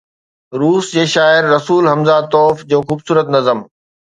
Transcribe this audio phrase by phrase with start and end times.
[0.61, 3.59] روس جي شاعر ”رسول حمزه توف“ جو خوبصورت نظم.